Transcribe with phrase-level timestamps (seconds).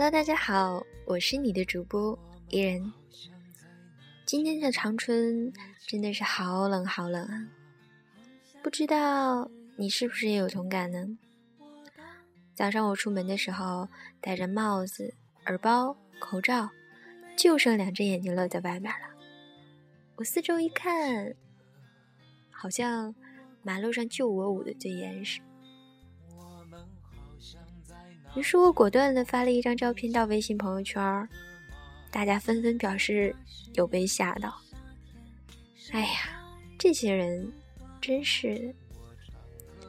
[0.00, 2.16] Hello，大家好，我是你的主播
[2.50, 2.92] 伊人。
[4.24, 5.52] 今天的长春
[5.88, 7.48] 真的是好冷好冷啊！
[8.62, 11.18] 不知道你是不是也有同感呢？
[12.54, 13.88] 早上我出门的时候
[14.20, 15.12] 戴着帽子、
[15.46, 16.70] 耳包、口罩，
[17.36, 19.08] 就剩两只眼睛露在外面了。
[20.14, 21.34] 我四周一看，
[22.52, 23.12] 好像
[23.64, 25.40] 马路上就我捂得最严实。
[28.34, 31.28] 于是我果断的发了一张照片到微信朋友圈，
[32.10, 33.34] 大家纷纷表示
[33.74, 34.54] 有被吓到。
[35.90, 36.40] 哎呀，
[36.78, 37.52] 这些人
[38.00, 38.72] 真是
[39.80, 39.88] 的！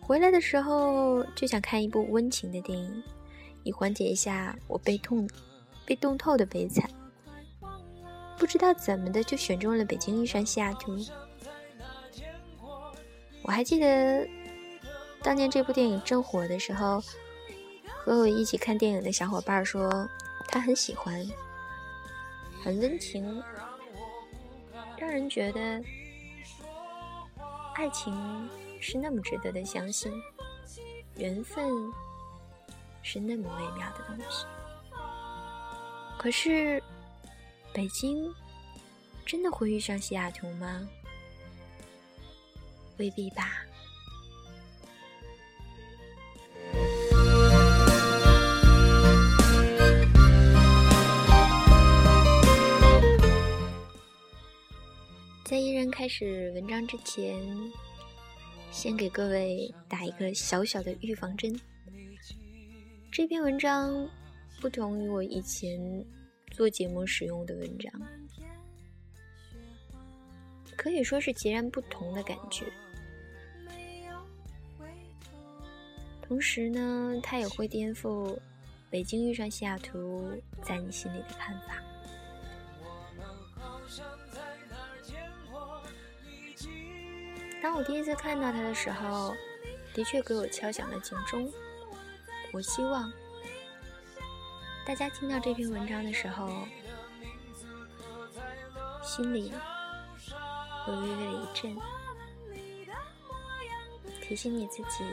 [0.00, 3.02] 回来的时候就想看一部温情的电影，
[3.62, 5.28] 以缓解一下我被痛、
[5.84, 6.88] 被冻透的悲惨。
[8.38, 10.96] 不知道怎么的就选中了《北京遇上西雅图》。
[13.42, 14.26] 我还记得
[15.22, 17.02] 当年这部电影正火的时候。
[18.02, 20.08] 和我一起看电影的小伙伴说，
[20.48, 21.24] 他很喜欢，
[22.62, 23.42] 很温情，
[24.98, 25.82] 让人觉得
[27.74, 28.48] 爱情
[28.80, 30.12] 是那么值得的相信，
[31.16, 31.70] 缘分
[33.02, 34.46] 是那么微妙的东西。
[36.18, 36.82] 可是，
[37.72, 38.34] 北京
[39.24, 40.88] 真的会遇上西雅图吗？
[42.96, 43.62] 未必吧。
[56.10, 57.40] 始文章之前，
[58.72, 61.56] 先给各位打一个小小的预防针。
[63.12, 64.10] 这篇文章
[64.60, 66.04] 不同于我以前
[66.50, 67.92] 做节目使用的文章，
[70.76, 72.66] 可以说是截然不同的感觉。
[76.20, 78.36] 同时呢，它也会颠覆
[78.90, 80.28] 北京遇上西雅图
[80.60, 81.80] 在你心里的看法。
[87.70, 89.32] 当我第一次看到他的时候，
[89.94, 91.48] 的确给我敲响了警钟。
[92.52, 93.12] 我希望
[94.84, 96.66] 大家听到这篇文章的时候，
[99.04, 99.52] 心里
[100.84, 101.78] 会微微的一震，
[104.20, 105.04] 提醒你自己，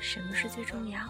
[0.00, 1.00] 什么是最重要。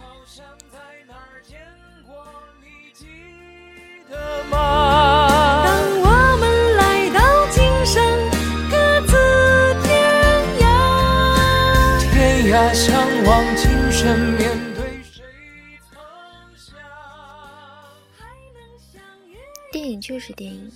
[19.72, 20.70] 电影就是电影，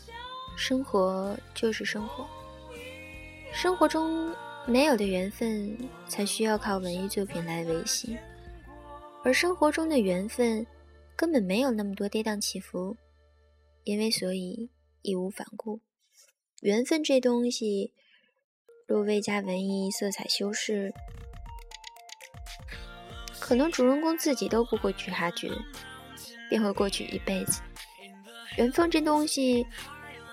[0.56, 2.26] 生活就是生活。
[3.52, 4.34] 生活中
[4.66, 5.76] 没有的缘分，
[6.08, 8.16] 才需要靠文艺作品来维系；
[9.24, 10.66] 而生活中的缘分，
[11.16, 12.96] 根本没有那么多跌宕起伏，
[13.84, 14.70] 因为所以
[15.02, 15.80] 义无反顾。
[16.62, 17.92] 缘分这东西，
[18.86, 20.94] 若未加文艺色彩修饰。
[23.44, 25.50] 可能主人公自己都不会去察觉，
[26.48, 27.60] 便会过去一辈子。
[28.56, 29.66] 缘分这东西，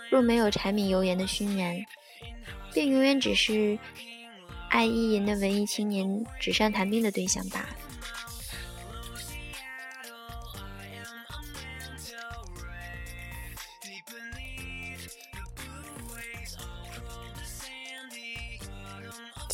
[0.09, 1.75] 若没有柴米油盐的熏染，
[2.73, 3.77] 便永远只是
[4.69, 7.67] 爱意淫的文艺青年纸上谈兵的对象罢了。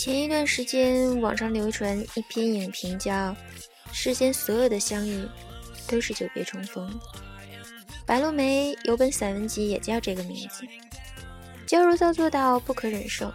[0.07, 3.35] 前一段时间，网上流传一篇影评，叫。
[3.91, 5.28] 世间所有的相遇，
[5.85, 6.97] 都是久别重逢。
[8.06, 10.63] 白落梅有本散文集也叫这个名字。
[11.66, 13.29] 娇柔造作到不可忍受，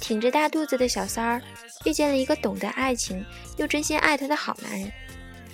[0.00, 1.42] 挺着大肚子的小三儿
[1.84, 3.22] 遇见了一个懂得爱情
[3.58, 4.90] 又真心爱她的好男人，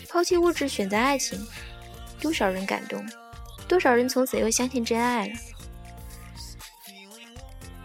[0.09, 1.45] 抛弃物质选择爱情，
[2.21, 3.05] 多少人感动，
[3.67, 5.35] 多少人从此又相信真爱了。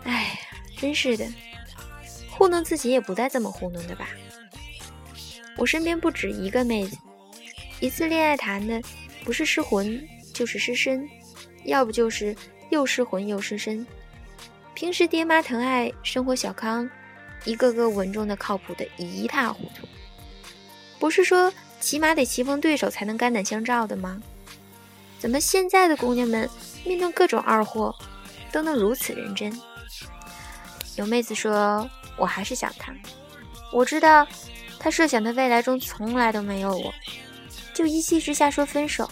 [0.04, 0.40] 哎，
[0.78, 1.26] 真是的，
[2.44, 4.10] 糊弄自己也不带这么糊弄的吧？
[5.56, 6.98] 我身边不止一个妹子，
[7.80, 8.82] 一次恋爱谈的
[9.24, 11.08] 不是失魂就是失身，
[11.64, 12.36] 要不就是
[12.70, 13.88] 又失魂又失身。
[14.74, 16.90] 平时爹妈疼爱，生活小康，
[17.46, 19.88] 一个个稳重的靠谱的一塌糊涂。
[21.00, 21.50] 不是说
[21.80, 24.22] 起码得棋逢对手才能肝胆相照的吗？
[25.18, 26.50] 怎么现在的姑娘们
[26.84, 27.96] 面对各种二货
[28.52, 29.58] 都能如此认真？
[30.98, 32.94] 有妹子说：“我还是想他，
[33.72, 34.28] 我知道。”
[34.80, 36.94] 他设想的未来中从来都没有我，
[37.74, 39.10] 就一气之下说分手。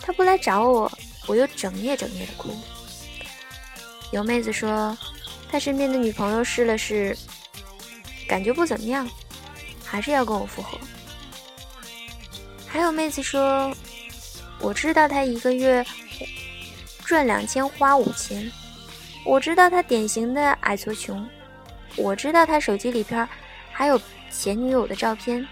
[0.00, 0.90] 他不来找我，
[1.26, 2.48] 我又整夜整夜的哭。
[4.10, 4.96] 有妹子说，
[5.50, 7.14] 他身边的女朋友试了试，
[8.26, 9.06] 感觉不怎么样，
[9.84, 10.78] 还是要跟我复合。
[12.66, 13.70] 还有妹子说，
[14.60, 15.84] 我知道他一个月
[17.04, 18.50] 赚两千花五千，
[19.26, 21.28] 我知道他典型的矮矬穷，
[21.96, 23.28] 我知道他手机里边
[23.72, 24.00] 还有
[24.30, 25.46] 前女友的照片，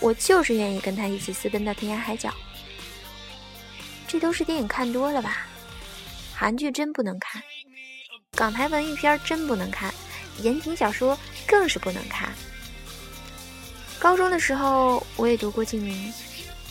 [0.00, 2.32] 我就是愿意跟他一起私奔到天涯海角。
[4.06, 5.46] 这都是电影看多了吧？
[6.34, 7.42] 韩剧真不能看，
[8.32, 9.92] 港台文艺片真不能看，
[10.40, 12.30] 言情小说更是不能看。
[13.98, 16.12] 高中的时候我也读过静明，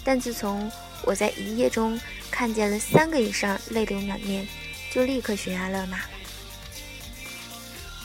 [0.04, 0.72] 但自从
[1.04, 2.00] 我在一夜中
[2.32, 4.48] 看见了三个以上泪流满面，
[4.90, 6.00] 就立刻悬崖勒马。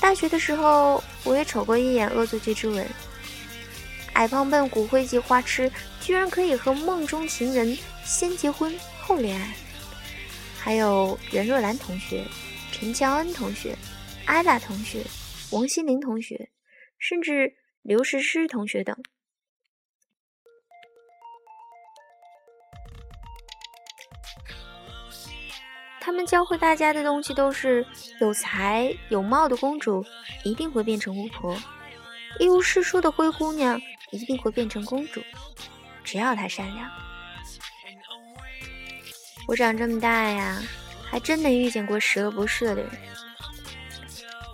[0.03, 2.85] 大学的时候我也瞅过一眼《恶作剧之吻》，
[4.15, 5.71] 矮胖笨、骨灰级花痴，
[6.01, 9.55] 居然可以和梦中情人先结婚后恋爱。
[10.59, 12.25] 还有袁若兰同学、
[12.73, 13.77] 陈乔恩同学、
[14.27, 15.05] 艾拉同学、
[15.53, 16.51] 王心凌同学，
[16.99, 18.97] 甚至刘诗诗同学等。
[26.05, 27.87] 他们教会大家的东西都是：
[28.19, 30.05] 有才有貌的公主
[30.43, 31.57] 一定会变成巫婆，
[32.41, 35.23] 一无是处的灰姑娘一定会变成公主，
[36.03, 36.91] 只要她善良。
[39.47, 40.61] 我长这么大呀，
[41.09, 42.91] 还真没遇见过十恶不赦的人，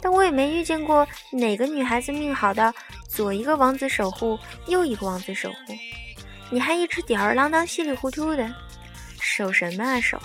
[0.03, 2.71] 但我也没遇见过哪个女孩子命好到
[3.09, 5.75] 左一个王子守护，右一个王子守护，
[6.51, 8.55] 你还一直吊儿郎当、稀里糊涂的，
[9.19, 10.21] 守什么啊守？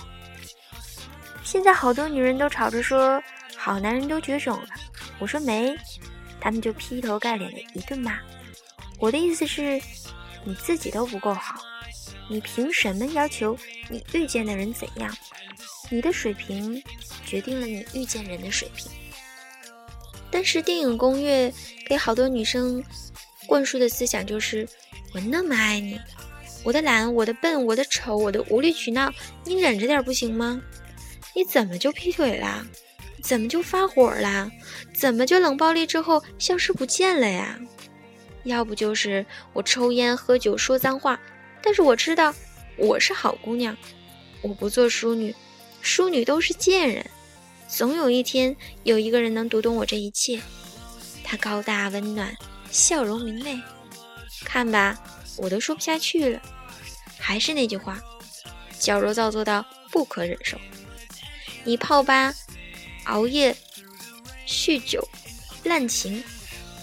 [1.54, 3.22] 现在好多女人都吵着说
[3.54, 4.66] 好男人都绝种了，
[5.20, 5.72] 我说没，
[6.40, 8.18] 他们就劈头盖脸的一顿骂。
[8.98, 9.80] 我的意思是，
[10.42, 11.62] 你自己都不够好。
[12.28, 13.56] 你凭什么要求
[13.88, 15.16] 你遇见的人怎样？
[15.90, 16.82] 你的水平
[17.24, 18.90] 决定了你遇见人的水平。
[20.32, 21.54] 但是电影攻略
[21.86, 22.82] 给好多女生
[23.46, 24.68] 灌输的思想就是：
[25.14, 26.00] 我那么爱你，
[26.64, 29.08] 我的懒，我的笨，我的丑，我的无理取闹，
[29.44, 30.60] 你忍着点不行吗？
[31.34, 32.64] 你怎么就劈腿啦？
[33.22, 34.50] 怎么就发火啦？
[34.94, 37.58] 怎么就冷暴力之后消失不见了呀？
[38.44, 41.18] 要不就是我抽烟喝酒说脏话。
[41.62, 42.34] 但是我知道，
[42.76, 43.74] 我是好姑娘，
[44.42, 45.34] 我不做淑女，
[45.80, 47.04] 淑女都是贱人。
[47.66, 50.38] 总有一天，有一个人能读懂我这一切。
[51.24, 52.36] 他高大温暖，
[52.70, 53.58] 笑容明媚。
[54.44, 55.02] 看吧，
[55.38, 56.42] 我都说不下去了。
[57.18, 57.98] 还是那句话，
[58.78, 60.58] 矫揉造作到不可忍受。
[61.64, 62.32] 你泡吧，
[63.04, 63.56] 熬夜，
[64.46, 65.06] 酗酒，
[65.64, 66.22] 滥情，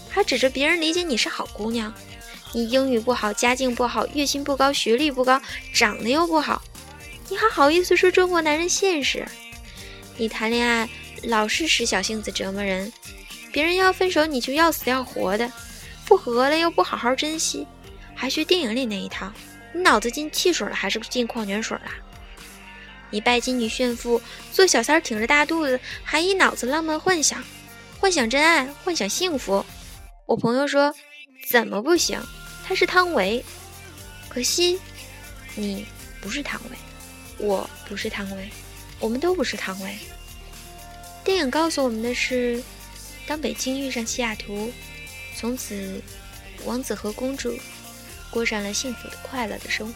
[0.09, 1.93] 还指着别人理解你是好姑娘。
[2.53, 5.41] 你英语不好，家境不好，月薪不高，学历不高，
[5.73, 6.61] 长得又不好，
[7.29, 9.25] 你还好意思说中国男人现实？
[10.17, 10.89] 你谈恋爱
[11.23, 12.91] 老是使小性子折磨人，
[13.53, 15.49] 别人要分手你就要死要活的，
[16.05, 17.65] 复合了又不好好珍惜，
[18.13, 19.31] 还学电影里那一套，
[19.73, 21.91] 你脑子进汽水了还是进矿泉水了？
[23.11, 24.21] 你拜金女炫富，
[24.51, 27.43] 做小三儿挺着大肚子，还一脑子浪漫幻想，
[27.99, 29.63] 幻想真爱，幻想幸福。
[30.25, 30.95] 我朋友说，
[31.49, 32.19] 怎么不行？
[32.65, 33.43] 他是汤唯，
[34.29, 34.79] 可惜
[35.55, 35.85] 你
[36.21, 36.77] 不是汤唯，
[37.37, 38.49] 我不是汤唯，
[38.99, 39.97] 我们都不是汤唯。
[41.23, 42.63] 电影告诉我们的是，
[43.27, 44.71] 当北京遇上西雅图，
[45.35, 46.01] 从此
[46.63, 47.53] 王子和公主
[48.29, 49.93] 过上了幸福的、快乐的生活。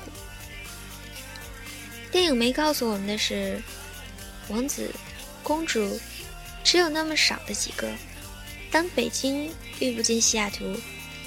[2.16, 3.62] 电影没告诉我们的是，
[4.50, 4.90] 王子、
[5.44, 6.00] 公主
[6.64, 7.94] 只有那么少的几个，
[8.72, 10.64] 当北京遇不见西雅图。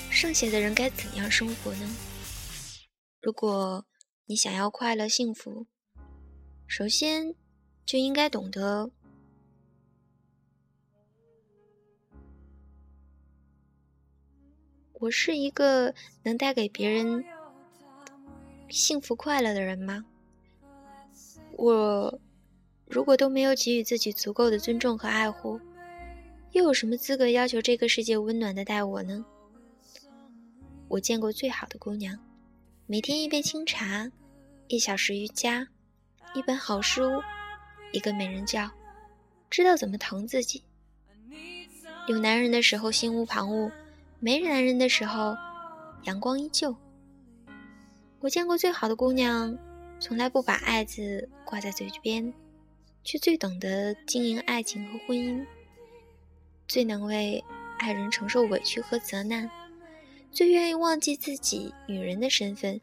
[0.09, 1.95] 剩下的人该怎样生活呢？
[3.21, 3.85] 如果
[4.25, 5.67] 你想要快乐幸福，
[6.67, 7.35] 首先
[7.85, 8.91] 就应该懂得，
[14.95, 17.23] 我是一个能带给别人
[18.71, 20.07] 幸福快乐的人吗？
[21.59, 22.21] 我
[22.87, 25.61] 如果都没有给予自己足够的尊重和爱护，
[26.53, 29.25] 又有什么资格要求这个世界温暖的待我呢？
[30.87, 32.17] 我见过最好的姑娘，
[32.87, 34.09] 每天一杯清茶，
[34.69, 35.67] 一小时瑜伽，
[36.33, 37.21] 一本好书，
[37.91, 38.71] 一个美人觉，
[39.51, 40.63] 知道怎么疼自己。
[42.07, 43.73] 有男人的时候心无旁骛，
[44.21, 45.37] 没男人的时候
[46.05, 46.73] 阳光依旧。
[48.21, 49.59] 我见过最好的姑娘，
[50.01, 52.33] 从来不把爱字挂在嘴边，
[53.03, 55.45] 却最懂得经营爱情和婚姻，
[56.67, 57.43] 最能为
[57.79, 59.51] 爱人承受委屈和责难。
[60.31, 62.81] 最愿意忘记自己女人的身份，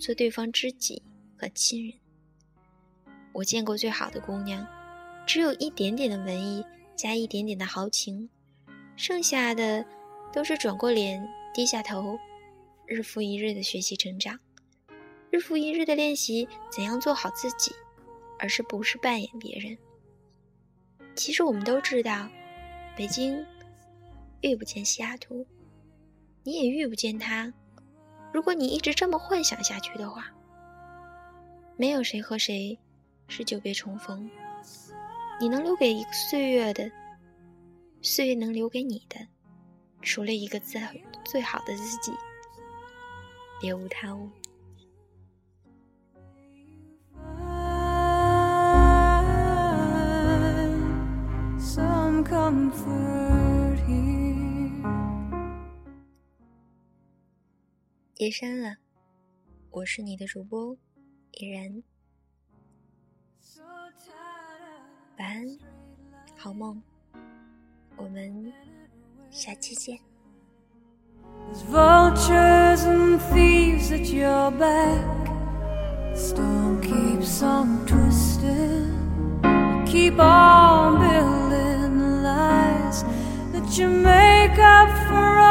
[0.00, 1.02] 做对方知己
[1.36, 1.94] 和亲人。
[3.32, 4.66] 我见过最好的姑娘，
[5.26, 6.64] 只有一点点的文艺，
[6.96, 8.28] 加一点点的豪情，
[8.96, 9.84] 剩下的
[10.32, 11.24] 都是转过脸，
[11.54, 12.18] 低下头，
[12.86, 14.40] 日复一日的学习成长。
[15.30, 17.72] 日复一日的练习怎样做好自己，
[18.38, 19.76] 而是不是扮演别人。
[21.14, 22.28] 其实我们都知道，
[22.96, 23.44] 北京
[24.40, 25.46] 遇不见西雅图，
[26.44, 27.52] 你也遇不见他。
[28.32, 30.32] 如果你一直这么幻想下去的话，
[31.76, 32.78] 没有谁和谁
[33.26, 34.30] 是久别重逢。
[35.40, 36.90] 你能留给一个岁月的，
[38.02, 39.16] 岁月能留给你的，
[40.02, 40.80] 除了一个最
[41.24, 42.12] 最好的自己，
[43.60, 44.28] 别无他物。
[58.16, 58.76] 夜深了，
[59.70, 60.74] 我是你的主播
[61.32, 61.82] 依然，
[65.18, 65.58] 晚安，
[66.38, 66.82] 好梦，
[67.96, 68.50] 我们
[69.30, 69.98] 下期见。
[83.70, 85.47] You make up for all.